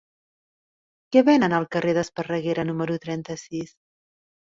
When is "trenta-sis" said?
3.09-3.81